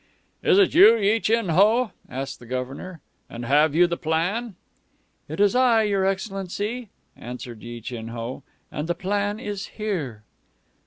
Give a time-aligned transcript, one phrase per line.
[0.41, 3.01] "Is it you, Yi Chin Ho?" asked the Governor.
[3.29, 4.55] "And have you the plan?"
[5.29, 8.41] "It is I, your excellency," answered Yi Chin Ho,
[8.71, 10.23] "and the plan is here."